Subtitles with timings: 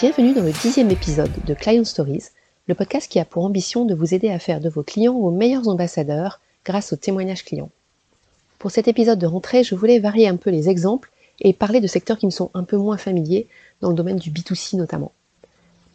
[0.00, 2.26] Bienvenue dans le dixième épisode de Client Stories,
[2.68, 5.32] le podcast qui a pour ambition de vous aider à faire de vos clients vos
[5.32, 7.72] meilleurs ambassadeurs grâce aux témoignages clients.
[8.60, 11.88] Pour cet épisode de rentrée, je voulais varier un peu les exemples et parler de
[11.88, 13.48] secteurs qui me sont un peu moins familiers,
[13.80, 15.10] dans le domaine du B2C notamment.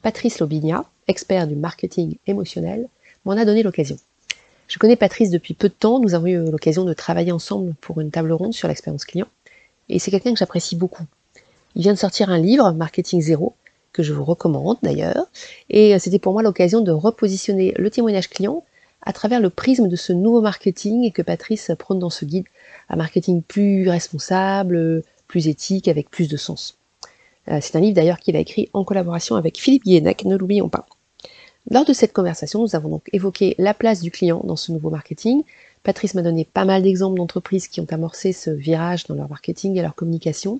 [0.01, 2.89] Patrice Lobigna, expert du marketing émotionnel,
[3.23, 3.95] m'en a donné l'occasion.
[4.67, 8.01] Je connais Patrice depuis peu de temps, nous avons eu l'occasion de travailler ensemble pour
[8.01, 9.27] une table ronde sur l'expérience client,
[9.87, 11.05] et c'est quelqu'un que j'apprécie beaucoup.
[11.75, 13.55] Il vient de sortir un livre, Marketing Zéro,
[13.93, 15.27] que je vous recommande d'ailleurs,
[15.69, 18.63] et c'était pour moi l'occasion de repositionner le témoignage client
[19.05, 22.45] à travers le prisme de ce nouveau marketing et que Patrice prône dans ce guide,
[22.89, 26.77] un marketing plus responsable, plus éthique, avec plus de sens.
[27.49, 30.69] Euh, c'est un livre d'ailleurs qu'il a écrit en collaboration avec Philippe Guénec, ne l'oublions
[30.69, 30.85] pas.
[31.69, 34.89] Lors de cette conversation, nous avons donc évoqué la place du client dans ce nouveau
[34.89, 35.43] marketing.
[35.83, 39.77] Patrice m'a donné pas mal d'exemples d'entreprises qui ont amorcé ce virage dans leur marketing
[39.77, 40.59] et leur communication.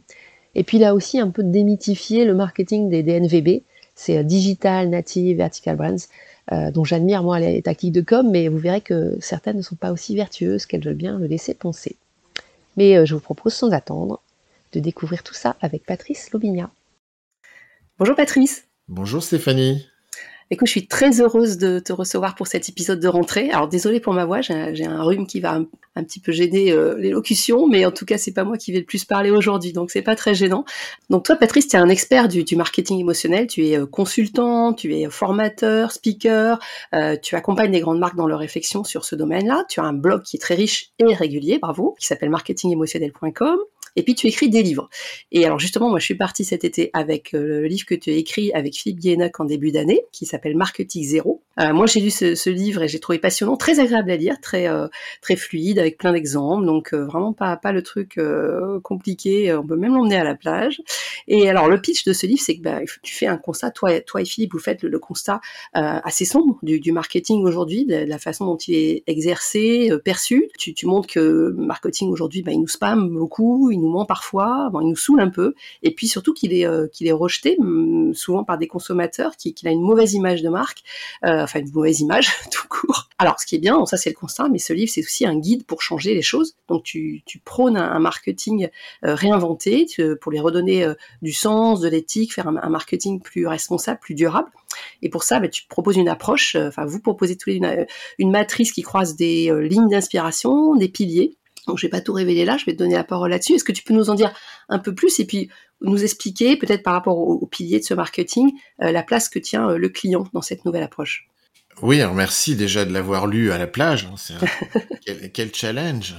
[0.55, 3.63] Et puis il a aussi un peu démythifié le marketing des DNVB,
[3.95, 6.07] c'est euh, Digital Native Vertical Brands,
[6.51, 9.75] euh, dont j'admire moi les tactiques de com, mais vous verrez que certaines ne sont
[9.75, 11.95] pas aussi vertueuses qu'elles veulent bien le laisser penser.
[12.77, 14.21] Mais euh, je vous propose sans attendre
[14.73, 16.71] de découvrir tout ça avec Patrice Lobigna.
[17.99, 18.65] Bonjour Patrice.
[18.87, 19.85] Bonjour Stéphanie.
[20.53, 23.49] Écoute, je suis très heureuse de te recevoir pour cet épisode de rentrée.
[23.49, 25.59] Alors désolée pour ma voix, j'ai un rhume qui va
[25.95, 28.77] un, petit peu gêner euh, l'élocution, mais en tout cas c'est pas moi qui vais
[28.77, 30.63] le plus parler aujourd'hui, donc c'est pas très gênant.
[31.09, 33.47] Donc toi, Patrice, tu es un expert du, marketing émotionnel.
[33.47, 36.59] Tu es euh, consultant, tu es formateur, speaker,
[36.93, 39.65] euh, tu accompagnes les grandes marques dans leur réflexion sur ce domaine-là.
[39.69, 43.57] Tu as un blog qui est très riche et régulier, bravo, qui s'appelle marketingemotionnel.com
[43.95, 44.89] et puis tu écris des livres.
[45.31, 48.09] Et alors justement, moi je suis partie cet été avec euh, le livre que tu
[48.09, 51.41] as écrit avec Philippe Guénac en début d'année, qui s'appelle Marketing Zéro.
[51.59, 54.67] Euh, moi j'ai lu ce, livre et j'ai trouvé passionnant, très agréable à lire, très
[54.67, 54.87] euh,
[55.21, 58.19] très fluide, avec plein d'exemples, donc vraiment pas pas le truc
[58.83, 60.81] compliqué, on peut même l'emmener à la plage.
[61.27, 63.99] Et alors le pitch de ce livre, c'est que bah, tu fais un constat, toi,
[64.01, 65.41] toi et Philippe, vous faites le, constat
[65.73, 70.49] assez sombre du, marketing aujourd'hui, de, la façon dont il est exercé, perçu.
[70.57, 74.87] Tu, montres que marketing aujourd'hui, bah, il nous spam beaucoup, il nous ment parfois, il
[74.87, 78.67] nous saoule un peu, et puis surtout qu'il est, euh, rejeté mm, souvent par des
[78.67, 80.83] consommateurs, qu'il a une mauvaise image de marque,
[81.25, 83.09] euh, enfin une mauvaise image tout court.
[83.19, 85.37] Alors ce qui est bien, ça c'est le constat, mais ce livre c'est aussi un
[85.37, 86.55] guide pour changer les choses.
[86.67, 88.69] Donc tu, prônes un, marketing
[89.05, 89.85] euh, réinventé
[90.21, 90.87] pour lui redonner
[91.21, 94.49] du sens, de l'éthique, faire un, marketing plus responsable, plus durable.
[95.01, 99.15] Et pour ça, bah, tu proposes une approche, enfin vous proposez une matrice qui croise
[99.15, 101.37] des lignes d'inspiration, des piliers
[101.67, 103.53] donc je vais pas tout révéler là, je vais te donner la parole là-dessus.
[103.53, 104.33] Est-ce que tu peux nous en dire
[104.69, 105.49] un peu plus et puis
[105.81, 108.51] nous expliquer peut-être par rapport au, pilier de ce marketing
[108.81, 111.27] euh, la place que tient euh, le client dans cette nouvelle approche?
[111.81, 114.07] Oui, alors merci déjà de l'avoir lu à la plage.
[114.07, 114.45] Hein.
[115.33, 116.15] quel, challenge,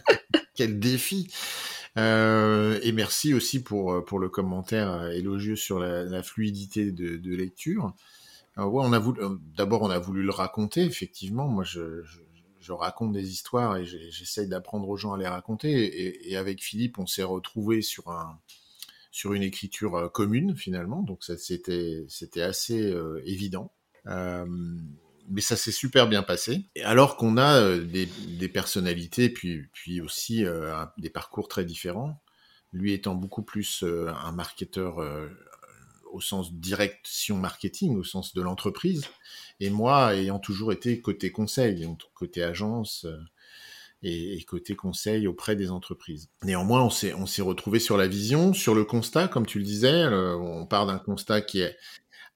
[0.54, 1.30] quel défi.
[1.96, 7.94] Euh, et merci aussi pour, pour le commentaire élogieux sur la, fluidité de, lecture.
[8.56, 9.20] ouais, on a voulu,
[9.56, 11.46] d'abord on a voulu le raconter effectivement.
[11.46, 12.18] Moi, je je
[12.76, 16.30] raconte des histoires et j'essaye d'apprendre aux gens à les raconter.
[16.30, 18.38] Et, avec Philippe, on s'est retrouvé sur un
[19.10, 23.72] sur une écriture euh, commune finalement, donc c'était c'était assez euh, évident.
[24.06, 24.46] Euh,
[25.30, 26.66] mais ça s'est super bien passé.
[26.84, 30.44] Alors qu'on a des, des, personnalités, puis puis aussi
[30.96, 32.22] des parcours très différents.
[32.72, 35.00] Lui étant beaucoup plus un marketeur
[36.12, 39.06] au sens direction marketing, au sens de l'entreprise,
[39.60, 43.18] et moi ayant toujours été côté conseil, côté agence euh,
[44.02, 46.30] et, côté conseil auprès des entreprises.
[46.44, 49.64] Néanmoins, on s'est on s'est retrouvé sur la vision, sur le constat, comme tu le
[49.64, 51.76] disais, on part d'un constat qui est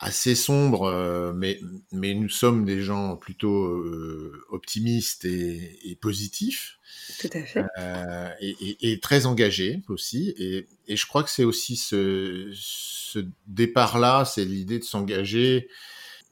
[0.03, 1.61] assez sombre, euh, mais,
[1.93, 3.83] mais nous sommes des gens plutôt
[4.51, 6.79] optimistes et, et, positifs.
[7.21, 7.65] Tout à fait.
[7.79, 10.35] Euh, et, et, et, très engagés aussi.
[10.37, 15.69] Et, et je crois que c'est aussi ce, ce départ-là, c'est l'idée de s'engager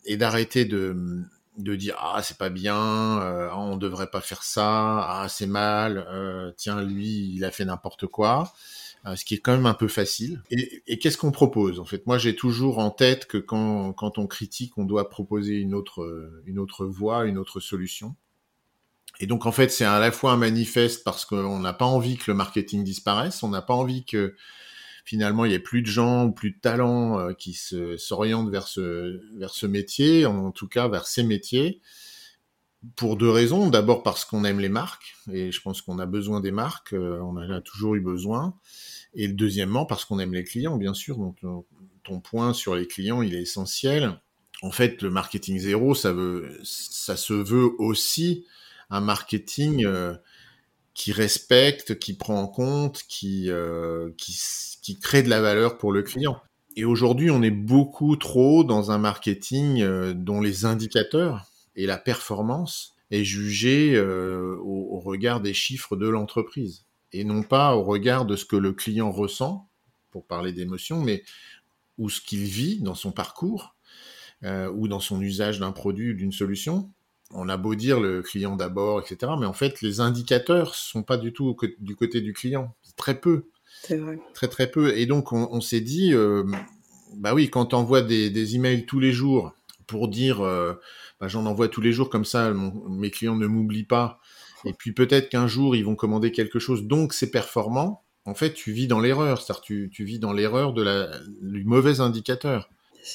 [0.04, 1.25] et d'arrêter de,
[1.59, 6.06] de dire ah c'est pas bien, euh, on devrait pas faire ça, ah c'est mal,
[6.09, 9.74] euh, tiens lui il a fait n'importe quoi, euh, ce qui est quand même un
[9.74, 10.42] peu facile.
[10.50, 12.06] Et, qu'est-ce qu'on propose en fait?
[12.06, 17.24] Moi j'ai toujours en tête que quand on critique, on doit proposer une autre voie,
[17.24, 18.14] une autre solution.
[19.18, 22.16] Et donc en fait c'est à la fois un manifeste parce qu'on n'a pas envie
[22.16, 24.34] que le marketing disparaisse, on n'a pas envie que
[25.04, 27.54] finalement il y a plus de gens, plus de talents euh, qui
[27.98, 31.80] s'orientent vers ce métier, en tout cas vers ces métiers,
[32.97, 33.68] pour deux raisons.
[33.68, 37.21] D'abord parce qu'on aime les marques et je pense qu'on a besoin des marques, euh,
[37.21, 38.54] on en a toujours eu besoin.
[39.15, 41.18] Et deuxièmement parce qu'on aime les clients, bien sûr.
[41.18, 41.38] Donc
[42.04, 44.21] ton point sur les clients, il est essentiel.
[44.62, 48.44] En fait, le marketing zéro, ça veut, ça se veut aussi
[48.91, 50.15] un marketing euh,
[50.94, 54.38] qui respecte, qui prend en compte, qui, euh, qui,
[54.82, 56.41] qui crée de la valeur pour le client.
[56.77, 61.98] Et aujourd'hui, on est beaucoup trop dans un marketing euh, dont les indicateurs et la
[61.98, 68.24] performance est jugée euh, au, regard des chiffres de l'entreprise et non pas au regard
[68.24, 69.68] de ce que le client ressent,
[70.10, 71.22] pour parler d'émotion, mais
[71.98, 73.76] ou ce qu'il vit dans son parcours
[74.44, 76.90] euh, ou dans son usage d'un produit ou d'une solution.
[77.32, 81.16] On a beau dire le client d'abord, etc., mais en fait, les indicateurs sont pas
[81.16, 83.44] du tout du côté du client, très peu.
[83.82, 84.18] C'est vrai.
[84.34, 84.96] Très très peu.
[84.96, 86.44] Et donc on, s'est dit, euh,
[87.14, 89.52] bah oui, quand tu envoies des, des, emails tous les jours
[89.86, 90.74] pour dire, euh,
[91.20, 94.20] bah, j'en envoie tous les jours comme ça, mes clients ne m'oublient pas.
[94.64, 98.04] Et puis peut-être qu'un jour ils vont commander quelque chose, donc c'est performant.
[98.26, 101.64] En fait, tu vis dans l'erreur, c'est-à-dire tu, tu vis dans l'erreur de la, du
[101.64, 102.68] mauvais indicateur.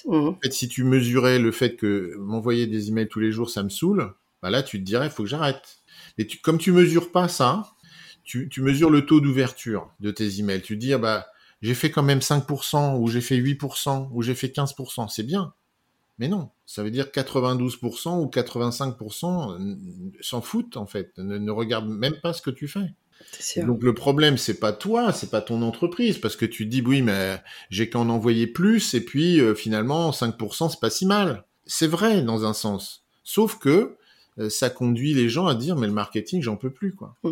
[0.06, 0.14] Mmh.
[0.16, 3.62] En fait, si tu mesurais le fait que m'envoyer des emails tous les jours, ça
[3.62, 5.80] me saoule, bah là, tu te dirais, il faut que j'arrête.
[6.18, 7.76] Mais tu, comme tu mesures pas ça,
[8.24, 10.62] tu, mesures le taux d'ouverture de tes emails.
[10.62, 11.28] Tu dis, ah bah,
[11.62, 15.08] j'ai fait quand même 5%, ou j'ai fait 8%, ou j'ai fait 15%.
[15.10, 15.54] C'est bien.
[16.18, 19.78] Mais non, ça veut dire 92% ou 85%
[20.22, 21.18] s'en foutent, en fait.
[21.18, 22.94] Ne, ne regardent même pas ce que tu fais.
[23.58, 27.02] Donc le problème c'est pas toi, c'est pas ton entreprise parce que tu dis oui
[27.02, 31.46] mais j'ai qu'à en envoyer plus et puis euh, finalement 5% c'est pas si mal.
[31.66, 33.06] C'est vrai dans un sens.
[33.24, 33.96] Sauf que
[34.38, 37.16] euh, ça conduit les gens à dire mais le marketing j'en peux plus quoi.
[37.24, 37.32] Mmh.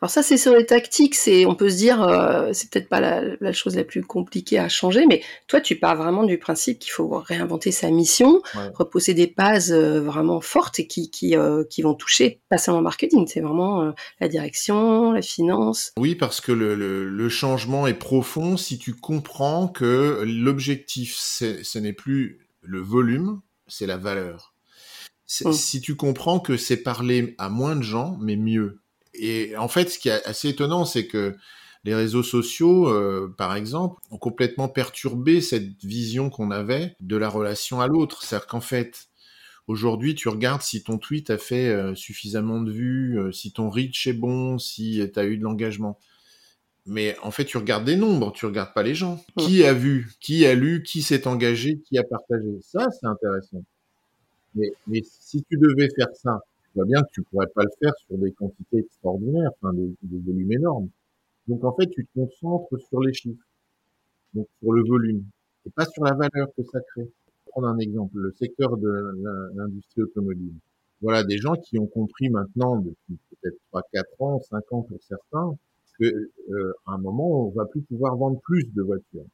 [0.00, 3.00] Alors ça, c'est sur les tactiques, c'est, on peut se dire, euh, c'est peut-être pas
[3.00, 6.92] la, chose la plus compliquée à changer, mais toi, tu pars vraiment du principe qu'il
[6.92, 8.40] faut réinventer sa mission,
[8.74, 12.80] reposer des bases euh, vraiment fortes et qui, qui, euh, qui vont toucher pas seulement
[12.80, 15.92] le marketing, c'est vraiment la direction, la finance.
[15.98, 21.92] Oui, parce que le, le, changement est profond si tu comprends que l'objectif, ce n'est
[21.92, 24.54] plus le volume, c'est la valeur.
[25.44, 25.52] Mmh.
[25.52, 28.80] Si tu comprends que c'est parler à moins de gens, mais mieux
[29.14, 31.36] et en fait, ce qui est assez étonnant, c'est que
[31.84, 37.28] les réseaux sociaux, euh, par exemple, ont complètement perturbé cette vision qu'on avait de la
[37.28, 38.22] relation à l'autre.
[38.22, 39.08] C'est-à-dire qu'en fait,
[39.66, 43.70] aujourd'hui, tu regardes si ton tweet a fait euh, suffisamment de vues, euh, si ton
[43.70, 45.98] reach est bon, si tu as eu de l'engagement.
[46.86, 49.22] Mais en fait, tu regardes des nombres, tu regardes pas les gens.
[49.36, 49.40] Mmh.
[49.42, 52.58] Qui a vu, qui a lu, qui s'est engagé, qui a partagé.
[52.62, 53.62] Ça, c'est intéressant.
[54.54, 56.40] Mais, mais si tu devais faire ça
[56.70, 59.92] tu vois bien que tu pourrais pas le faire sur des quantités extraordinaires, enfin des,
[60.02, 60.88] volumes énormes.
[61.48, 63.44] Donc en fait, tu te concentres sur les chiffres,
[64.34, 65.24] donc sur le volume,
[65.66, 67.10] et pas sur la valeur que ça crée.
[67.46, 69.20] Prendre un exemple, le secteur de
[69.56, 70.54] l'industrie automobile.
[71.02, 74.98] Voilà des gens qui ont compris maintenant depuis peut-être 3, 4 ans, 5 ans pour
[75.02, 75.56] certains,
[75.98, 79.24] que euh, à un moment on va plus pouvoir vendre plus de voitures.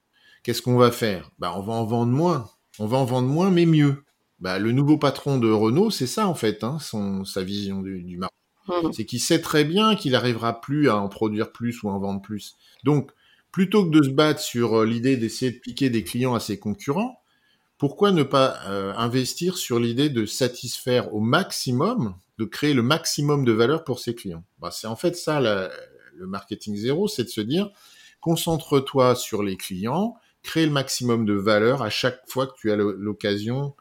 [0.42, 1.30] Qu'est-ce qu'on va faire?
[1.38, 2.46] Bah on va en vendre moins.
[2.78, 3.96] On va en vendre moins mais mieux.
[4.38, 8.02] Bah, le nouveau patron de Renault, c'est ça en fait, hein, son, sa vision du,
[8.02, 8.34] du marché.
[8.68, 8.92] Mmh.
[8.92, 12.00] C'est qu'il sait très bien qu'il n'arrivera plus à en produire plus ou à en
[12.00, 12.56] vendre plus.
[12.84, 13.12] Donc,
[13.52, 16.58] plutôt que de se battre sur euh, l'idée d'essayer de piquer des clients à ses
[16.58, 17.20] concurrents,
[17.78, 23.44] pourquoi ne pas euh, investir sur l'idée de satisfaire au maximum, de créer le maximum
[23.44, 24.44] de valeur pour ses clients?
[24.58, 27.70] Bah, C'est en fait ça le marketing zéro, c'est de se dire
[28.20, 32.76] concentre-toi sur les clients, crée le maximum de valeur à chaque fois que tu as
[32.76, 33.74] l'occasion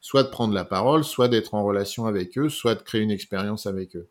[0.00, 3.10] soit de prendre la parole, soit d'être en relation avec eux, soit de créer une
[3.10, 4.08] expérience avec eux.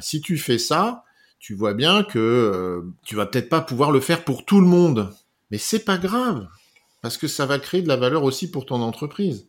[0.00, 1.04] Si tu fais ça,
[1.38, 4.66] tu vois bien que euh, tu vas peut-être pas pouvoir le faire pour tout le
[4.66, 5.12] monde,
[5.50, 6.46] mais c'est pas grave
[7.02, 9.48] parce que ça va créer de la valeur aussi pour ton entreprise.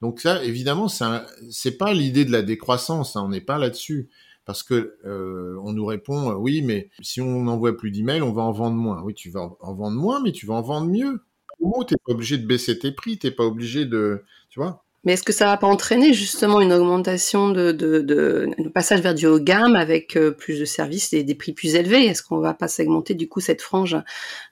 [0.00, 4.08] Donc ça, évidemment, c'est pas l'idée de la décroissance, hein, on n'est pas là-dessus.
[4.44, 8.42] Parce que euh, on nous répond oui, mais si on n'envoie plus d'emails, on va
[8.42, 9.00] en vendre moins.
[9.02, 11.22] Oui, tu vas en vendre moins, mais tu vas en vendre mieux.
[11.60, 14.84] Tu n'es pas obligé de baisser tes prix, tu n'es pas obligé de, tu vois.
[15.04, 19.14] Mais est-ce que ça va pas entraîner justement une augmentation de, de, de, passage vers
[19.14, 22.04] du haut gamme avec euh, plus de services et des prix plus élevés?
[22.06, 23.96] Est-ce qu'on va pas segmenter du coup cette frange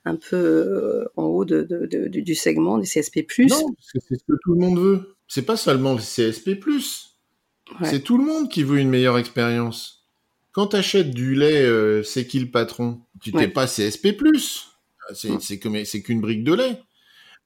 [0.05, 1.69] un peu euh, en haut de,
[2.09, 3.27] du segment des CSP+.
[3.49, 5.17] Non, parce que c'est ce que tout le monde veut.
[5.29, 6.59] C'est pas seulement les CSP+.
[7.85, 10.09] C'est tout le monde qui veut une meilleure expérience.
[10.51, 13.01] Quand tu achètes du lait, euh, c'est qui le patron?
[13.23, 14.17] Tu t'es pas CSP+.
[15.15, 16.83] C'est qu'une brique de lait.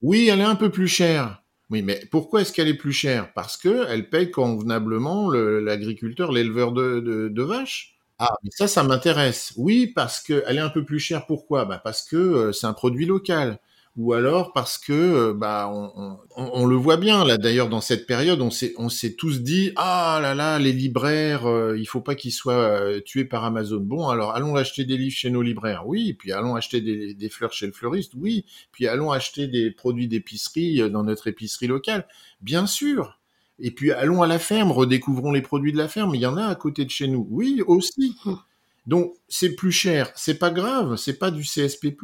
[0.01, 3.33] Oui, elle est un peu plus chère oui, mais pourquoi est-ce qu'elle est plus chère?
[3.33, 7.97] Parce que elle paye convenablement l'agriculteur, l'éleveur de, vaches.
[8.19, 9.53] Ah, mais ça, ça m'intéresse.
[9.57, 11.27] Oui, parce qu'elle est un peu plus chère.
[11.27, 11.65] Pourquoi?
[11.65, 13.59] Bah Parce que euh, c'est un produit local
[13.97, 18.07] ou alors parce que euh, bah on, on, le voit bien là d'ailleurs dans cette
[18.07, 22.01] période on s'est on s'est tous dit ah là là les libraires euh, il faut
[22.01, 25.43] pas qu'ils soient euh, tués par Amazon bon alors allons acheter des livres chez nos
[25.43, 25.87] libraires.
[25.87, 28.15] Oui puis allons acheter des, fleurs chez le fleuriste.
[28.17, 32.07] Oui puis allons acheter des produits d'épicerie dans notre épicerie locale.
[32.41, 33.21] Bien sûr.
[33.61, 36.15] Et puis allons à la ferme redécouvrons les produits de la ferme.
[36.17, 37.27] Il y en a à côté de chez nous.
[37.31, 38.17] Oui aussi.
[38.27, 38.39] Hum.
[38.87, 41.95] Donc c'est plus cher, c'est pas grave, c'est pas du CSP+,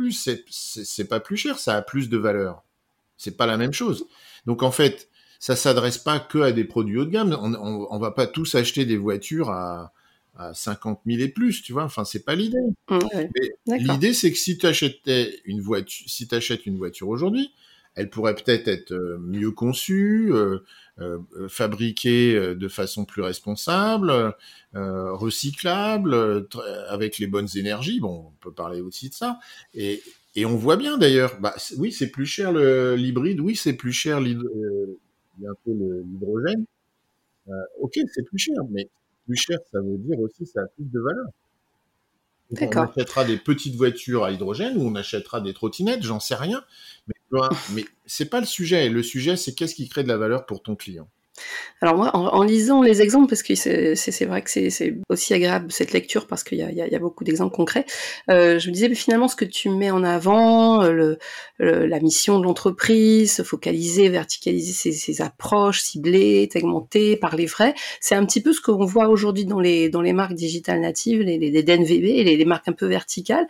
[0.51, 2.63] c'est pas plus cher, ça a plus de valeur.
[3.17, 4.07] C'est pas la même chose.
[4.47, 7.37] Donc en fait, ça s'adresse pas que à des produits haut de gamme.
[7.41, 7.55] On,
[7.91, 9.93] on, va pas tous acheter des voitures à,
[10.37, 11.85] à 50 000 et plus, tu vois.
[11.85, 12.59] Enfin, c'est pas l'idée.
[13.67, 17.53] L'idée, c'est que si tu achetais une voiture, si tu achètes une voiture aujourd'hui,
[17.95, 20.59] elle pourrait peut-être être euh, mieux conçue, euh,
[21.01, 21.19] euh,
[21.49, 24.35] fabriquée de façon plus responsable,
[24.75, 26.47] recyclable,
[26.89, 28.01] avec les bonnes énergies.
[28.01, 29.39] Bon, on peut parler aussi de ça.
[29.75, 30.03] Et,
[30.37, 34.21] et on voit bien d'ailleurs, bah, oui, c'est plus cher l'hybride, oui, c'est plus cher
[34.21, 34.97] l'hydrogène.
[37.79, 38.89] ok, c'est plus cher, mais
[39.27, 41.27] plus cher, ça veut dire aussi ça a plus de valeur.
[42.61, 46.65] On achètera des petites voitures à hydrogène ou on achètera des trottinettes, j'en sais rien.
[47.07, 47.15] Mais,
[47.73, 48.89] mais c'est pas le sujet.
[48.89, 51.09] Le sujet, c'est qu'est-ce qui crée de la valeur pour ton client?
[51.83, 55.93] Alors moi, en, lisant les exemples, parce que c'est vrai que c'est aussi agréable cette
[55.93, 57.87] lecture parce qu'il y, a beaucoup d'exemples concrets,
[58.31, 61.17] euh, je me disais finalement ce que tu mets en avant, euh,
[61.59, 68.27] la mission de l'entreprise, focaliser, verticaliser ses, ses, approches, cibler, segmenter, parler vrai, c'est un
[68.27, 72.69] petit peu ce qu'on voit aujourd'hui dans les marques digitales natives, les, DNVB, les, marques
[72.69, 73.47] un peu verticales.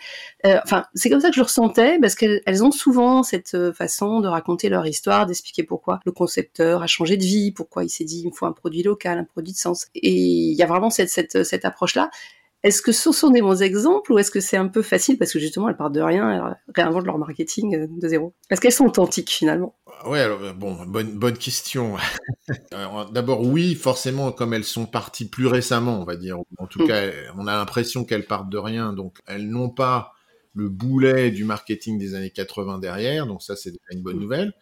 [0.47, 4.21] Euh, enfin, c'est comme ça que je le ressentais parce qu'elles ont souvent cette façon
[4.21, 8.05] de raconter leur histoire, d'expliquer pourquoi le concepteur a changé de vie, pourquoi il s'est
[8.05, 9.87] dit, il me faut un produit local, un produit de sens.
[9.95, 12.11] Et il y a vraiment cette, cette, cette approche-là.
[12.63, 15.33] Est-ce que ce sont des bons exemples ou est-ce que c'est un peu facile parce
[15.33, 18.35] que justement elles partent de rien, elles réinventent leur marketing euh, de zéro?
[18.51, 19.75] Est-ce qu'elles sont authentiques finalement?
[20.05, 21.97] Ouais, alors euh, bon, bonne bonne question.
[23.13, 26.37] D'abord oui, forcément comme elles sont parties plus récemment, on va dire.
[26.59, 26.87] En tout mm.
[26.87, 30.13] cas, on a l'impression qu'elles partent de rien, donc elles n'ont pas
[30.53, 34.21] le boulet du marketing des années 80 derrière, donc ça c'est une bonne mm.
[34.21, 34.53] nouvelle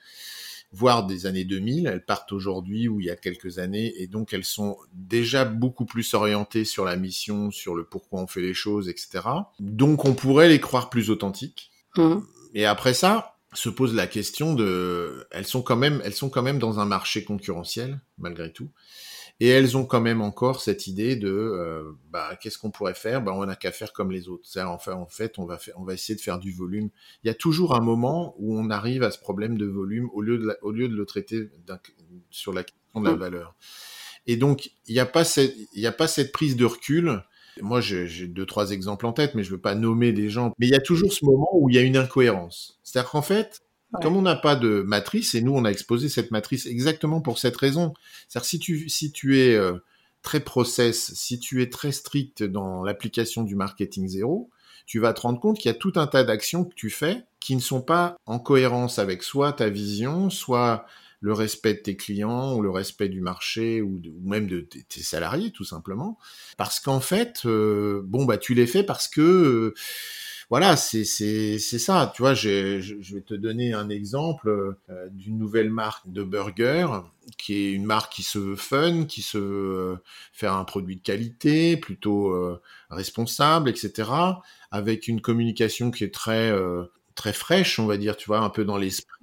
[0.72, 1.86] voire des années 2000.
[1.86, 5.86] Elles partent aujourd'hui ou il y a quelques années et donc elles sont déjà beaucoup
[5.86, 9.20] plus orientées sur la mission, sur le pourquoi on fait les choses, etc.
[9.60, 11.70] Donc on pourrait les croire plus authentiques.
[11.96, 12.18] Mmh.
[12.54, 16.42] Et après ça, se pose la question de, elles sont quand même, elles sont quand
[16.42, 18.70] même dans un marché concurrentiel malgré tout.
[19.40, 23.22] Et elles ont quand même encore cette idée de, euh, bah, qu'est-ce qu'on pourrait faire?
[23.22, 24.48] Bah, On n'a qu'à faire comme les autres.
[24.56, 26.90] Enfin, en fait, on va, faire, on va essayer de faire du volume.
[27.22, 30.22] Il y a toujours un moment où on arrive à ce problème de volume au
[30.22, 31.50] lieu de, au lieu de le traiter
[32.30, 33.18] sur la question de la mmh.
[33.18, 33.54] valeur.
[34.26, 37.22] Et donc, il n'y a, pas cette, il a pas cette prise de recul.
[37.62, 40.52] Moi, j'ai deux, trois exemples en tête, mais je veux pas nommer des gens.
[40.58, 42.78] Mais il y a toujours ce moment où il y a une incohérence.
[42.82, 43.62] C'est-à-dire qu'en fait,
[44.02, 47.38] comme on n'a pas de matrice, et nous on a exposé cette matrice exactement pour
[47.38, 47.94] cette raison.
[48.28, 49.78] C'est-à-dire si tu, si tu es euh,
[50.22, 54.50] très process, si tu es très strict dans l'application du marketing zéro,
[54.86, 57.24] tu vas te rendre compte qu'il y a tout un tas d'actions que tu fais
[57.40, 60.86] qui ne sont pas en cohérence avec soit ta vision, soit
[61.20, 65.50] le respect de tes clients ou le respect du marché ou, même de tes salariés
[65.50, 66.18] tout simplement.
[66.56, 69.74] Parce qu'en fait, euh, bon bah tu les fais parce que euh,
[70.50, 72.10] voilà, c'est c'est c'est ça.
[72.14, 76.86] Tu vois, je, je vais te donner un exemple euh, d'une nouvelle marque de burger
[77.36, 79.96] qui est une marque qui se veut fun, qui se veut euh,
[80.32, 84.10] faire un produit de qualité, plutôt euh, responsable, etc.
[84.70, 86.50] Avec une communication qui est très
[87.14, 88.16] très fraîche, on va dire.
[88.16, 89.18] Tu vois, un peu dans l'esprit.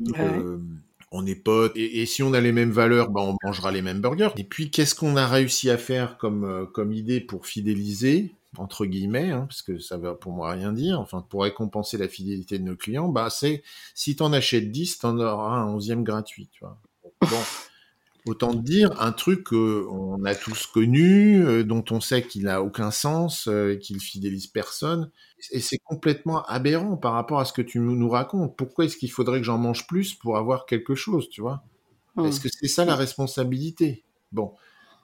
[1.11, 3.81] on est potes et, et, si on a les mêmes valeurs, ben on mangera les
[3.81, 4.29] mêmes burgers.
[4.37, 8.35] Et puis qu'est-ce qu'on a réussi à faire comme comme idée pour fidéliser?
[8.57, 12.07] Entre guillemets, hein, parce que ça va pour moi rien dire, enfin pour récompenser la
[12.07, 16.49] fidélité de nos clients, bah c'est si t'en achètes 10, t'en auras un onzième gratuit,
[16.51, 16.77] tu vois.
[17.21, 17.41] Bon,
[18.25, 22.91] autant dire un truc qu'on a tous connu, euh, dont on sait qu'il n'a aucun
[22.91, 25.11] sens, euh, qu'il fidélise personne,
[25.51, 28.55] et c'est complètement aberrant par rapport à ce que tu nous racontes.
[28.57, 31.63] Pourquoi est-ce qu'il faudrait que j'en mange plus pour avoir quelque chose, tu vois?
[32.23, 34.05] Est-ce que c'est ça la responsabilité?
[34.31, 34.53] Bon,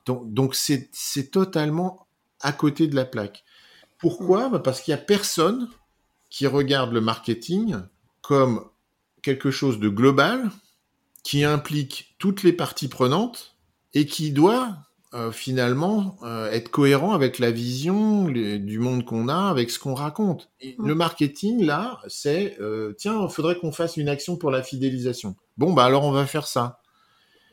[0.05, 2.07] donc c'est totalement
[2.41, 3.43] à côté de la plaque.
[3.97, 5.69] Pourquoi bah, Parce qu'il n'y a personne
[6.29, 7.77] qui regarde le marketing
[8.21, 8.65] comme
[9.21, 10.49] quelque chose de global,
[11.23, 13.55] qui implique toutes les parties prenantes
[13.93, 14.77] et qui doit
[15.13, 19.93] euh, finalement euh, être cohérent avec la vision du monde qu'on a, avec ce qu'on
[19.93, 20.49] raconte.
[20.61, 25.35] le marketing, là, c'est, euh, tiens, il faudrait qu'on fasse une action pour la fidélisation.
[25.57, 26.79] Bon, bah alors on va faire ça.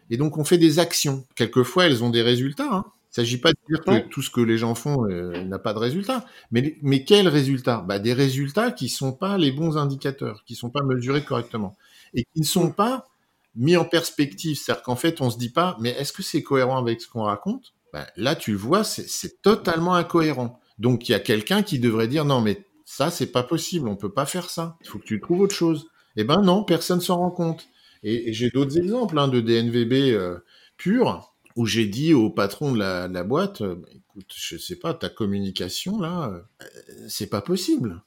[0.08, 1.26] Et donc on fait des actions.
[1.34, 2.68] Quelquefois, elles ont des résultats.
[2.70, 2.84] Hein.
[3.18, 5.74] Il s'agit pas de dire que tout ce que les gens font euh, n'a pas
[5.74, 7.78] de résultat, mais mais quels résultats?
[7.78, 11.76] Bah des résultats qui sont pas les bons indicateurs, qui sont pas mesurés correctement
[12.14, 13.08] et qui ne sont pas
[13.56, 14.56] mis en perspective.
[14.56, 17.24] C'est-à-dire qu'en fait, on se dit pas, mais est-ce que c'est cohérent avec ce qu'on
[17.24, 17.74] raconte?
[17.92, 20.60] Bah, Là, tu le vois, c'est totalement incohérent.
[20.78, 23.96] Donc il y a quelqu'un qui devrait dire non, mais ça c'est pas possible, on
[23.96, 24.76] peut pas faire ça.
[24.82, 25.88] Il faut que tu trouves autre chose.
[26.14, 27.66] Eh ben non, personne s'en rend compte.
[28.04, 30.38] Et, j'ai d'autres exemples hein, de DNVB euh,
[30.76, 31.27] purs
[31.58, 36.00] où j'ai dit au patron de la, boîte, euh, écoute, je sais pas, ta communication
[36.00, 36.64] là, euh,
[37.08, 38.00] c'est pas possible.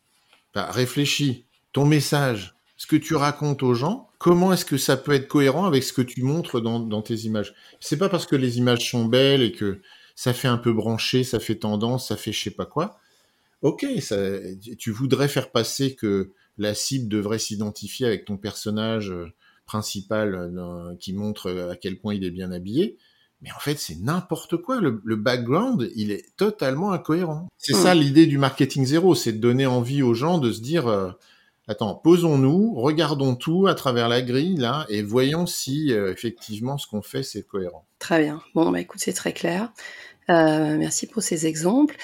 [0.55, 1.43] Bah, réfléchis,
[1.73, 5.65] ton message, ce que tu racontes aux gens, comment est-ce que ça peut être cohérent
[5.65, 7.53] avec ce que tu montres dans, tes images?
[7.81, 9.81] C'est pas parce que les images sont belles et que
[10.15, 12.99] ça fait un peu branché, ça fait tendance, ça fait je sais pas quoi.
[13.63, 13.85] Ok,
[14.77, 19.27] tu voudrais faire passer que la cible devrait s'identifier avec ton personnage euh,
[19.65, 22.97] principal euh, qui montre à quel point il est bien habillé.
[23.41, 24.79] Mais en fait, c'est n'importe quoi.
[24.79, 27.47] Le, background, il est totalement incohérent.
[27.57, 27.99] C'est ça hmm.
[27.99, 31.09] l'idée du marketing zéro, c'est de donner envie aux gens de se dire, euh,
[31.67, 37.01] attends, posons-nous, regardons tout à travers la grille là, et voyons si effectivement ce qu'on
[37.01, 37.85] fait c'est cohérent.
[37.97, 38.41] Très bien.
[38.53, 39.71] Bon, bah écoute, c'est très clair.
[40.31, 41.95] Euh, merci pour ces exemples.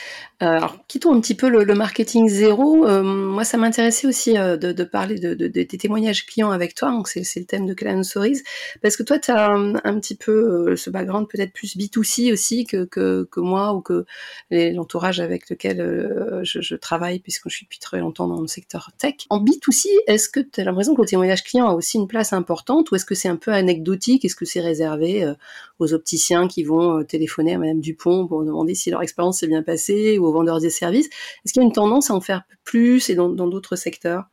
[0.43, 2.85] Euh, alors, quittons un petit peu le, marketing zéro.
[2.85, 6.91] Euh, moi, ça m'intéressait aussi de, parler de, des témoignages clients avec toi.
[6.91, 8.41] Donc, c'est, le thème de Clan Stories.
[8.81, 13.27] Parce que toi, tu as un, petit peu ce background peut-être plus B2C aussi que,
[13.37, 14.05] moi ou que
[14.51, 19.15] l'entourage avec lequel je, travaille, puisque je suis depuis très longtemps dans le secteur tech.
[19.29, 22.33] En B2C, est-ce que tu as l'impression que le témoignage client a aussi une place
[22.33, 24.25] importante ou est-ce que c'est un peu anecdotique?
[24.25, 25.33] Est-ce que c'est réservé
[25.79, 29.61] aux opticiens qui vont téléphoner à Madame Dupont pour demander si leur expérience s'est bien
[29.61, 31.07] passée ou aux vendeurs des services.
[31.45, 34.25] Est-ce qu'il y a une tendance à en faire plus et dans d'autres secteurs?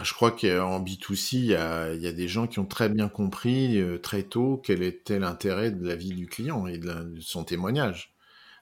[0.00, 3.80] Ah, je crois qu'en B2C, il y, a, des gens qui ont très bien compris
[3.80, 8.14] euh, très tôt quel était l'intérêt de la vie du client et de, son témoignage.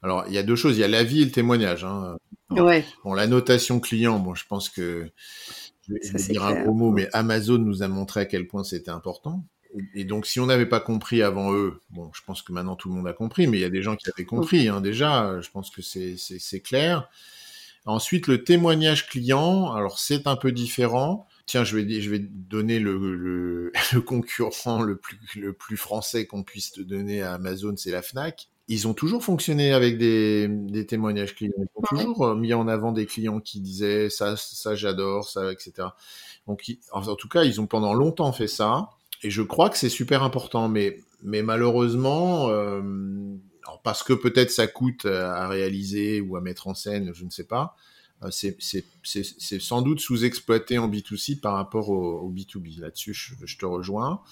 [0.02, 0.78] Alors, il y a deux choses.
[0.78, 1.84] Il y a la vie et le témoignage.
[1.84, 2.16] Hein.
[2.48, 2.86] Ouais.
[3.04, 5.10] Bon, la notation client, bon, je pense que
[5.86, 8.90] je vais, dire un gros mot, mais Amazon nous a montré à quel point c'était
[8.90, 9.44] important
[9.94, 12.88] et donc, si on n'avait pas compris avant eux, bon, je pense que maintenant tout
[12.88, 15.40] le monde a compris, mais il y a des gens qui avaient compris hein, déjà.
[15.40, 17.08] Je pense que c'est clair.
[17.86, 21.28] Ensuite, le témoignage client, alors c'est un peu différent.
[21.46, 26.26] Tiens, je vais, je vais donner le, le, le concurrent le plus, le plus français
[26.26, 28.48] qu'on puisse te donner à Amazon, c'est la Fnac.
[28.68, 31.52] Ils ont toujours fonctionné avec des, des témoignages clients.
[31.56, 35.88] Ils ont toujours mis en avant des clients qui disaient ça, ça j'adore, ça, etc.
[36.48, 38.90] Donc, en tout cas, ils ont pendant longtemps fait ça
[39.22, 42.82] et je crois que c'est super important, mais, mais malheureusement, euh,
[43.82, 47.46] parce que peut-être ça coûte à réaliser ou à mettre en scène, je ne sais
[47.46, 47.76] pas,
[48.22, 52.80] euh, c'est sans doute sous-exploité en B2C par rapport au, B2B.
[52.80, 54.22] Là-dessus, je, te rejoins.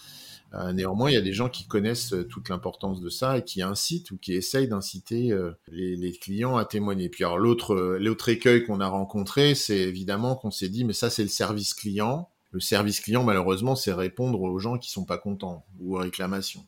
[0.54, 3.60] Euh, néanmoins, il y a des gens qui connaissent toute l'importance de ça et qui
[3.60, 5.36] incitent ou qui essayent d'inciter
[5.68, 7.08] les, les, clients à témoigner.
[7.08, 11.22] Puis alors l'autre écueil qu'on a rencontré, c'est évidemment qu'on s'est dit mais ça c'est
[11.22, 15.66] le service client le service client, malheureusement, c'est répondre aux gens qui sont pas contents
[15.80, 16.64] ou aux réclamations.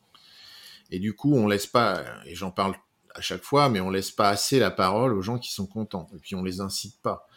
[0.91, 2.75] Et du coup, on laisse pas, et j'en parle
[3.15, 6.09] à chaque fois, mais on laisse pas assez la parole aux gens qui sont contents.
[6.13, 7.29] Et puis on les incite pas.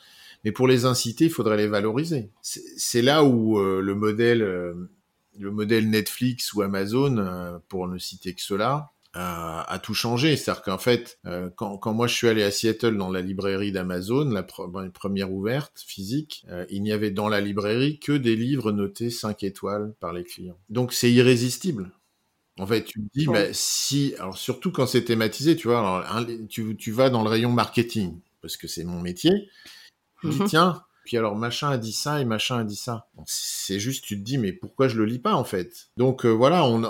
[0.44, 2.32] Mais pour les inciter, il faudrait les valoriser.
[2.42, 4.90] C'est là où euh, le modèle, euh,
[5.38, 10.36] le modèle Netflix ou Amazon, euh, pour ne citer que cela, a, tout changé.
[10.36, 13.72] C'est-à-dire qu'en fait, euh, quand, quand, moi je suis allé à Seattle dans la librairie
[13.72, 18.72] d'Amazon, la première ouverte physique, euh, il n'y avait dans la librairie que des livres
[18.72, 20.60] notés 5 étoiles par les clients.
[20.70, 21.92] Donc c'est irrésistible.
[22.60, 26.28] En fait, tu te dis, bah, si, alors surtout quand c'est thématisé, tu vois, alors,
[26.50, 29.32] tu, tu, vas dans le rayon marketing, parce que c'est mon métier,
[30.20, 30.48] tu dis, mhm.
[30.48, 33.08] tiens, puis alors machin a dit ça et machin a dit ça.
[33.26, 35.90] C'est juste, tu te dis, mais pourquoi je le lis pas en fait?
[35.96, 36.84] Donc euh, voilà, on,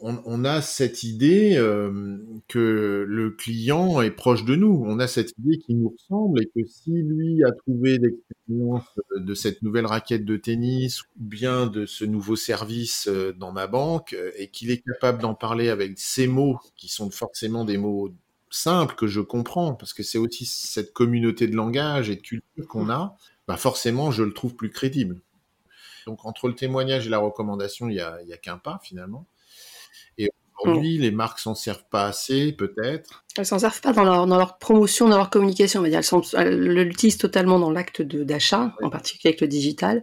[0.00, 4.82] on, a cette idée euh, que le client est proche de nous.
[4.86, 8.84] On a cette idée qui nous ressemble et que si lui a trouvé l'expérience
[9.16, 13.66] de cette nouvelle raquette de tennis ou bien de ce nouveau service euh, dans ma
[13.66, 17.78] banque euh, et qu'il est capable d'en parler avec ces mots qui sont forcément des
[17.78, 18.10] mots
[18.50, 22.68] simples que je comprends parce que c'est aussi cette communauté de langage et de culture
[22.68, 23.16] qu'on a,
[23.48, 25.20] bah forcément je le trouve plus crédible.
[26.06, 29.26] Donc entre le témoignage et la recommandation, il y a, a qu'un pas finalement.
[30.64, 33.24] Et aujourd'hui, les marques s'en servent pas assez, peut-être.
[33.36, 35.80] Elles s'en servent pas dans leur, dans leur promotion, dans leur communication.
[35.80, 36.00] On va dire,
[36.34, 40.02] elles l'utilisent totalement dans l'acte d'achat, en particulier avec le digital,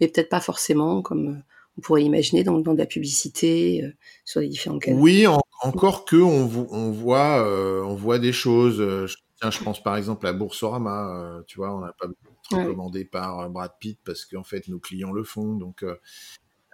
[0.00, 1.42] mais peut-être pas forcément comme euh,
[1.78, 3.92] on pourrait imaginer dans, dans de la publicité euh,
[4.24, 5.00] sur les différents canaux.
[5.00, 5.26] Oui,
[5.62, 8.78] encore que on, on voit, euh, on voit des choses.
[8.78, 11.42] Je, tiens, je pense par exemple à Boursorama.
[11.46, 12.06] tu vois, on n'a pas
[12.50, 15.54] recommandé par Brad Pitt parce qu'en fait nos clients le font.
[15.54, 15.84] Donc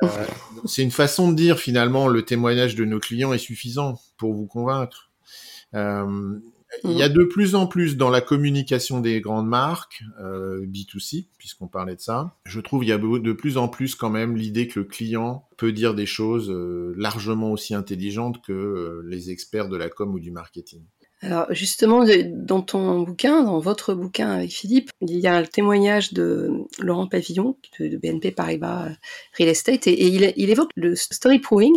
[0.02, 0.08] euh,
[0.64, 4.46] c'est une façon de dire finalement le témoignage de nos clients est suffisant pour vous
[4.46, 5.10] convaincre.
[5.74, 6.38] Euh,
[6.84, 11.26] il y a de plus en plus dans la communication des grandes marques euh, B2C,
[11.38, 12.36] puisqu'on parlait de ça.
[12.44, 15.48] Je trouve il y a de plus en plus quand même l'idée que le client
[15.56, 20.14] peut dire des choses euh, largement aussi intelligentes que euh, les experts de la com
[20.14, 20.82] ou du marketing.
[21.20, 26.12] Alors justement, dans ton bouquin, dans votre bouquin avec Philippe, il y a le témoignage
[26.12, 28.90] de Laurent Pavillon de, BNP Paribas
[29.36, 31.74] Real Estate et, il, évoque le story proving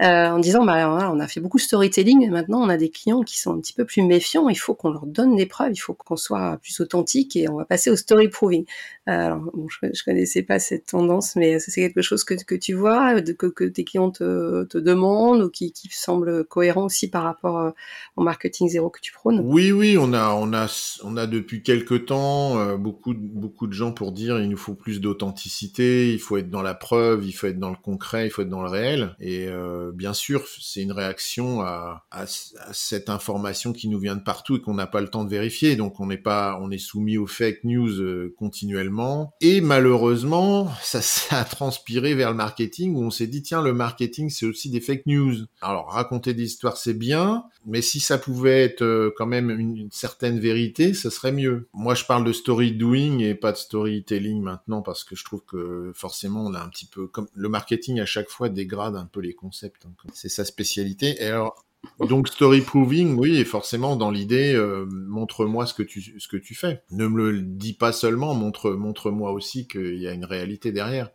[0.00, 3.22] en disant bah on a fait beaucoup de storytelling, mais maintenant on a des clients
[3.22, 4.48] qui sont un petit peu plus méfiants.
[4.48, 7.58] Il faut qu'on leur donne des preuves, il faut qu'on soit plus authentique et on
[7.58, 8.64] va passer au story proving.
[9.06, 13.22] Alors je, je connaissais pas cette tendance, mais c'est quelque chose que, que tu vois,
[13.22, 17.72] que, que tes clients te, te demandent ou qui, qui semble cohérent aussi par rapport
[18.16, 19.40] au marketing que tu prônes.
[19.44, 23.72] Oui, oui, on a, on a, on a depuis quelques temps euh, beaucoup, beaucoup de
[23.72, 27.32] gens pour dire il nous faut plus d'authenticité, il faut être dans la preuve, il
[27.32, 29.14] faut être dans le concret, il faut être dans le réel.
[29.20, 34.22] Et euh, bien sûr, c'est une réaction à, à, cette information qui nous vient de
[34.22, 35.76] partout et qu'on n'a pas le temps de vérifier.
[35.76, 39.34] Donc on n'est pas, on est soumis aux fake news euh, continuellement.
[39.40, 43.72] Et malheureusement, ça, ça a transpiré vers le marketing où on s'est dit tiens le
[43.72, 45.34] marketing c'est aussi des fake news.
[45.60, 50.38] Alors raconter des histoires c'est bien, mais si ça pouvait euh, quand même une, certaine
[50.38, 51.68] vérité, ce serait mieux.
[51.72, 55.44] Moi, je parle de story doing et pas de storytelling maintenant parce que je trouve
[55.44, 59.06] que forcément, on a un petit peu comme le marketing à chaque fois dégrade un
[59.06, 59.86] peu les concepts.
[59.86, 59.92] Hein.
[60.12, 61.16] C'est sa spécialité.
[61.22, 61.64] Et alors,
[61.98, 66.36] donc story proving, oui, et forcément dans l'idée, euh, montre-moi ce que tu ce que
[66.36, 66.82] tu fais.
[66.90, 71.10] Ne me le dis pas seulement, montre montre-moi aussi qu'il y a une réalité derrière.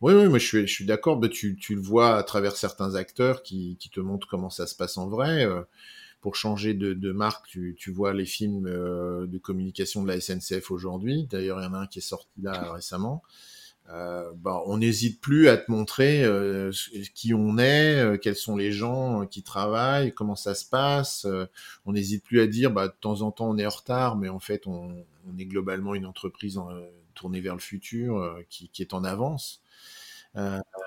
[0.00, 1.20] Oui, oui, moi je suis, je suis d'accord.
[1.30, 4.74] Tu, tu le vois à travers certains acteurs qui, qui te montrent comment ça se
[4.74, 5.44] passe en vrai.
[5.44, 5.62] Euh,
[6.20, 10.20] pour changer de, de marque, tu, tu, vois les films euh, de communication de la
[10.20, 11.26] SNCF aujourd'hui.
[11.30, 13.22] D'ailleurs, il y en a un qui est sorti là récemment.
[13.90, 16.72] Euh, bah, on n'hésite plus à te montrer euh,
[17.14, 21.26] qui on est, euh, quels sont les gens qui travaillent, comment ça se passe.
[21.84, 24.28] on n'hésite plus à dire, bah, de temps en temps on est en retard, mais
[24.28, 26.60] en fait on, on est globalement une entreprise
[27.14, 29.62] tournée vers le futur qui, qui, est en avance.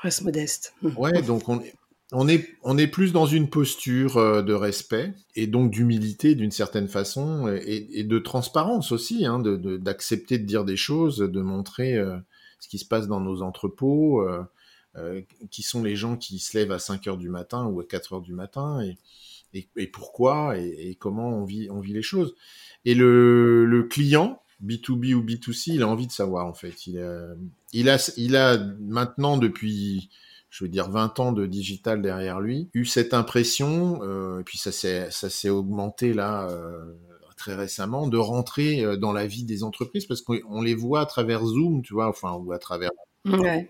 [0.01, 0.73] Reste modeste.
[0.83, 1.61] Ouais, donc on
[2.11, 6.51] on est, on est plus dans une posture euh, de respect et donc d'humilité d'une
[6.51, 11.41] certaine façon et, et, de transparence aussi, hein, d'accepter de, de, dire des choses, de
[11.41, 12.17] montrer euh,
[12.59, 14.43] ce qui se passe dans nos entrepôts, euh,
[14.97, 17.85] euh, qui sont les gens qui se lèvent à 5 heures du matin ou à
[17.85, 18.97] 4 heures du matin et,
[19.53, 22.35] et, et pourquoi et, comment on vit, on vit les choses.
[22.85, 26.87] Et le, le client, B2B ou B2C, il a envie de savoir en fait.
[26.87, 27.35] Il a,
[27.71, 30.09] il a, il a maintenant depuis
[30.49, 34.57] je veux dire 20 ans de digital derrière lui, eu cette impression, euh, et puis
[34.57, 36.93] ça s'est ça s'est augmenté là euh,
[37.37, 41.05] très récemment, de rentrer euh, dans la vie des entreprises parce qu'on les voit à
[41.05, 42.91] travers Zoom, tu vois, enfin ou à travers.
[43.25, 43.69] Ouais.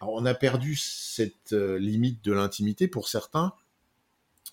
[0.00, 3.52] Alors, on a perdu cette limite de l'intimité pour certains.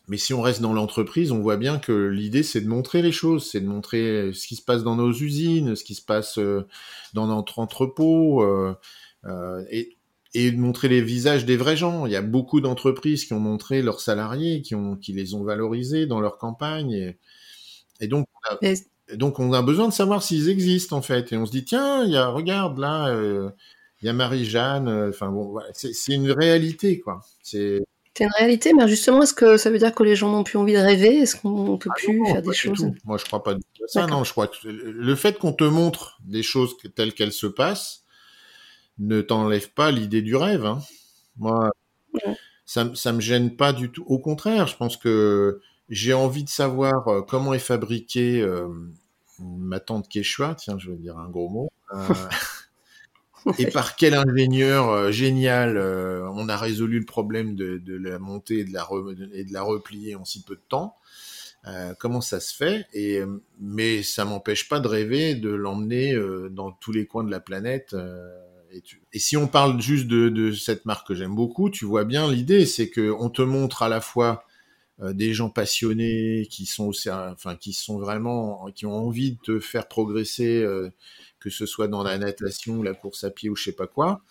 [0.08, 3.12] Mais si on reste dans l'entreprise, on voit bien que l'idée, c'est de montrer les
[3.12, 6.40] choses, c'est de montrer ce qui se passe dans nos usines, ce qui se passe
[7.14, 8.44] dans notre entrepôt.
[9.26, 9.98] Euh, et
[10.34, 12.06] et de montrer les visages des vrais gens.
[12.06, 15.44] Il y a beaucoup d'entreprises qui ont montré leurs salariés, qui, ont, qui les ont
[15.44, 16.92] valorisés dans leur campagne.
[16.92, 17.18] Et,
[18.00, 21.32] et donc, on a, donc, on a besoin de savoir s'ils existent, en fait.
[21.32, 23.50] Et on se dit, tiens, il y a, regarde, là, euh,
[24.02, 24.88] il y a Marie-Jeanne.
[24.88, 27.22] Euh, enfin, bon, voilà, c'est une réalité, quoi.
[27.42, 27.84] C'est
[28.20, 30.58] c'est une réalité, mais justement, est-ce que ça veut dire que les gens n'ont plus
[30.58, 31.20] envie de rêver?
[31.20, 32.92] Est-ce qu'on peut ah plus faire des choses?
[33.06, 34.08] Moi, je crois pas du tout ça.
[34.08, 38.04] Non, je crois que le fait qu'on te montre des choses telles qu'elles se passent,
[39.00, 40.66] ne t'enlève pas l'idée du rêve.
[40.66, 40.80] Hein.
[41.38, 41.72] Moi,
[42.66, 44.04] ça, ça me gêne pas du tout.
[44.08, 45.60] Au contraire, je pense que
[45.90, 48.68] j'ai envie de savoir euh, comment est fabriquée euh,
[49.40, 52.14] ma tante Quechua, tiens, je vais dire un gros mot, euh,
[53.58, 58.74] et par quel ingénieur génial on a résolu le problème de, la montée et de
[58.74, 58.88] la,
[59.34, 60.96] et de la replier en si peu de temps.
[62.00, 62.86] comment ça se fait?
[62.94, 63.22] Et
[63.62, 66.20] mais ça m'empêche pas de rêver de l'emmener
[66.52, 67.96] dans tous les coins de la planète
[68.72, 72.66] et, si on parle juste de, cette marque que j'aime beaucoup, tu vois bien l'idée,
[72.66, 74.44] c'est que on te montre à la fois
[75.02, 79.60] euh, des gens passionnés qui sont enfin qui sont vraiment qui ont envie de te
[79.60, 80.90] faire progresser, euh,
[81.40, 84.22] que ce soit dans la natation, la course à pied ou je sais pas quoi,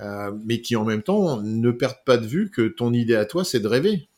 [0.00, 3.26] euh, mais qui en même temps ne perdent pas de vue que ton idée à
[3.26, 4.08] toi, c'est de rêver.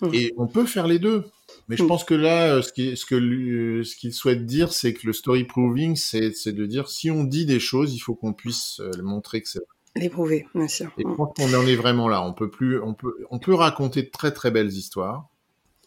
[0.00, 0.10] Mmh.
[0.12, 1.24] Et on peut faire les deux.
[1.68, 1.88] Mais je mm.
[1.88, 5.06] pense que là, euh, ce qu'il ce que euh, ce qu'il souhaite dire, c'est que
[5.06, 8.80] le story proving, c'est de dire si on dit des choses, il faut qu'on puisse
[8.80, 9.60] euh, montrer que c'est
[9.96, 10.92] les prouver, bien sûr.
[10.98, 12.22] Et je pense qu'on en est vraiment là.
[12.22, 15.28] On peut plus, on peut, on peut raconter de très très belles histoires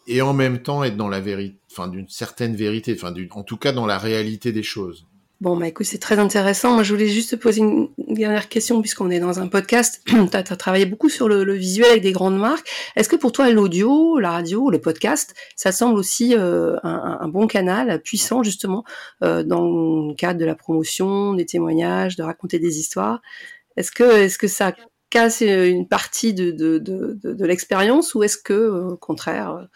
[0.06, 3.56] et en même temps être dans la vérité, enfin d'une certaine vérité, enfin en tout
[3.56, 5.06] cas dans la réalité des choses.
[5.42, 6.74] Bon, bah écoute, c'est très intéressant.
[6.74, 10.00] Moi, je voulais juste te poser une dernière question, puisqu'on est dans un podcast.
[10.06, 12.70] tu as, travaillé beaucoup sur le, visuel avec des grandes marques.
[12.94, 17.48] Est-ce que pour toi, l'audio, la radio, le podcast, ça semble aussi euh, un, bon
[17.48, 18.84] canal puissant, justement,
[19.24, 23.20] euh, dans le cadre de la promotion, des témoignages, de raconter des histoires?
[23.76, 24.72] Est-ce que, est que ça
[25.10, 29.66] casse une partie de, de, de, de l'expérience ou est-ce que, euh, au contraire,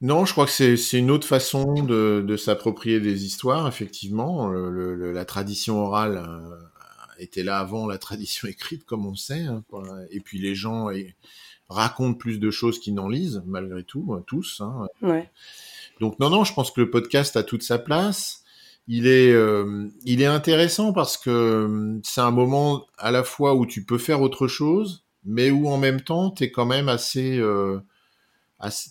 [0.00, 4.48] non, je crois que c'est une autre façon de, de s'approprier des histoires, effectivement.
[4.48, 6.24] Le, le, la tradition orale
[7.18, 9.44] était là avant la tradition écrite, comme on sait.
[9.44, 9.64] Hein,
[10.10, 10.88] et puis les gens
[11.68, 14.60] racontent plus de choses qu'ils n'en lisent, malgré tout, hein, tous.
[14.60, 14.86] Hein.
[15.02, 15.30] Ouais.
[16.00, 18.44] Donc non, non, je pense que le podcast a toute sa place.
[18.86, 23.54] Il est, euh, il est intéressant parce que euh, c'est un moment à la fois
[23.54, 26.88] où tu peux faire autre chose, mais où en même temps, tu es quand même
[26.88, 27.87] assez, euh, assez,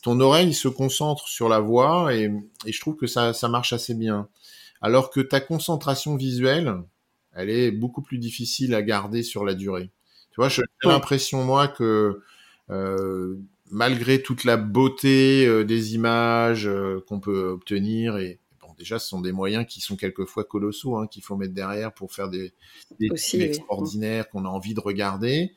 [0.01, 2.31] Ton oreille se concentre sur la voix et,
[2.65, 4.29] et je trouve que ça, ça marche assez bien.
[4.81, 6.75] Alors que ta concentration visuelle,
[7.33, 9.91] elle est beaucoup plus difficile à garder sur la durée.
[10.31, 12.21] Tu vois, j'ai l'impression, moi, que
[12.69, 13.37] euh,
[13.71, 19.07] malgré toute la beauté euh, des images euh, qu'on peut obtenir et bon déjà ce
[19.07, 22.53] sont des moyens qui sont quelquefois colossaux hein, qu'il faut mettre derrière pour faire des,
[22.99, 25.53] des films extraordinaires qu'on a envie de regarder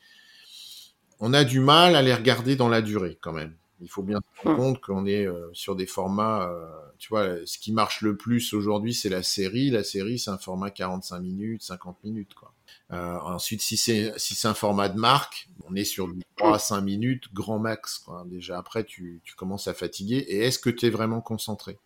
[1.19, 4.19] on a du mal à les regarder dans la durée quand même il faut bien
[4.19, 6.53] se rendre compte qu'on est euh, sur des formats
[6.99, 10.39] tu vois ce qui marche le plus aujourd'hui c'est la série la série c'est un
[10.39, 12.53] format 45 minutes 50 minutes quoi
[12.93, 16.59] euh, ensuite, si c'est si c'est un format de marque, on est sur 3 à
[16.59, 17.99] 5 minutes, grand max.
[17.99, 18.25] Quoi.
[18.27, 20.17] Déjà après, tu, tu commences à fatiguer.
[20.17, 21.79] Et est-ce que tu es vraiment concentré?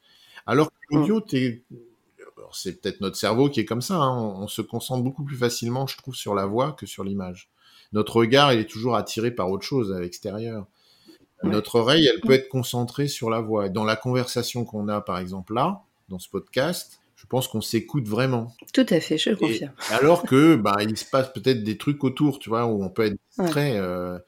[0.47, 1.23] Alors que l'audio,
[2.53, 3.97] c'est peut-être notre cerveau qui est comme ça.
[3.97, 4.17] Hein.
[4.17, 7.51] On, se concentre beaucoup plus facilement, je trouve, sur la voix que sur l'image.
[7.93, 10.67] Notre regard, il est toujours attiré par autre chose à l'extérieur.
[11.45, 13.69] Notre oreille, elle peut être concentrée sur la voix.
[13.69, 18.07] Dans la conversation qu'on a, par exemple, là, dans ce podcast, je pense qu'on s'écoute
[18.07, 18.55] vraiment.
[18.75, 19.73] Tout à fait, je le confirme.
[19.91, 23.07] alors que, bah, il se passe peut-être des trucs autour, tu vois, où on peut
[23.07, 23.77] être distrait.
[23.77, 24.19] Euh,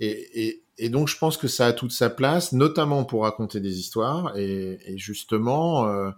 [0.00, 4.36] et, donc, je pense que ça a toute sa place, notamment pour raconter des histoires.
[4.36, 6.10] Et, justement, euh,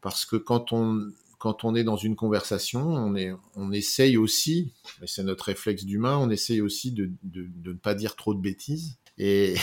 [0.00, 4.72] parce que quand on, quand on est dans une conversation, on, est, on essaye aussi,
[5.02, 8.34] et c'est notre réflexe d'humain, on essaye aussi de, de, de, ne pas dire trop
[8.34, 8.98] de bêtises.
[9.22, 9.54] Et,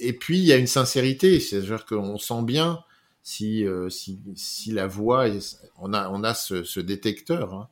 [0.00, 2.82] et, puis, il y a une sincérité, c'est-à-dire qu'on sent bien
[3.22, 5.26] si, euh, si, si, la voix,
[5.78, 7.52] on a, on a ce, ce détecteur.
[7.52, 7.68] Hein.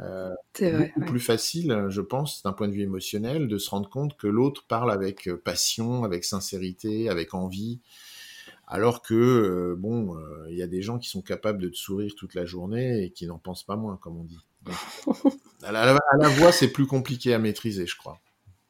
[0.00, 3.88] Euh, vrai, beaucoup plus facile, je pense, d'un point de vue émotionnel, de se rendre
[3.88, 7.80] compte que l'autre parle avec euh, passion, avec sincérité, avec envie,
[8.68, 10.16] alors que euh, bon,
[10.50, 13.10] il y a des gens qui sont capables de te sourire toute la journée et
[13.10, 14.38] qui n'en pensent pas moins, comme on dit.
[15.62, 18.20] à, la, voix, c'est plus compliqué à maîtriser, je crois.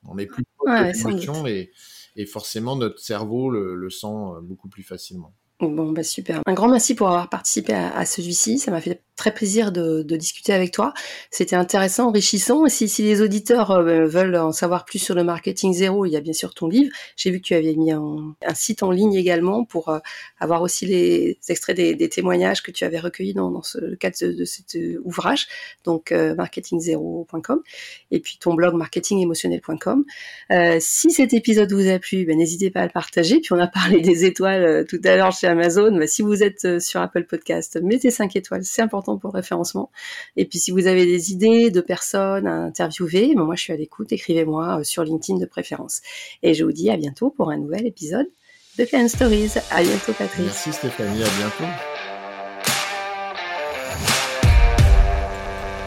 [0.05, 1.73] On est plus ouais, et,
[2.19, 4.07] et, forcément notre cerveau le, sent
[4.43, 5.33] beaucoup plus facilement.
[5.61, 6.43] Bon, bah super.
[6.47, 8.59] Un grand merci pour avoir participé à celui-ci.
[8.59, 10.95] Ça m'a fait très plaisir de, discuter avec toi.
[11.31, 12.65] C'était intéressant, enrichissant.
[12.65, 16.17] Et si, les auditeurs euh, veulent en savoir plus sur le marketing zéro, il y
[16.17, 16.91] a bien sûr ton livre.
[17.17, 19.99] J'ai vu que tu avais mis un, site en ligne également pour euh,
[20.41, 24.77] avoir aussi les extraits des, témoignages que tu avais recueillis dans, le cadre de, cet
[24.77, 25.47] euh, ouvrage,
[25.85, 27.61] donc marketingzero.com,
[28.11, 30.05] et puis ton blog marketingemotionnel.com.
[30.79, 33.41] si cet épisode vous a plu, ben, n'hésitez pas à le partager.
[33.41, 35.97] Puis on a parlé des étoiles tout à l'heure chez Amazon.
[35.97, 39.90] Ben, si vous êtes sur Apple Podcast, mettez 5 étoiles, c'est important pour référencement.
[40.37, 43.73] Et puis si vous avez des idées de personnes à interviewer, ben, moi je suis
[43.73, 46.01] à l'écoute, écrivez-moi euh, sur LinkedIn de préférence.
[46.42, 48.27] Et je vous dis à bientôt pour un nouvel épisode
[48.79, 49.53] de Client Stories.
[49.71, 50.44] À bientôt Patrice.
[50.44, 52.18] Merci Stéphanie, à bientôt.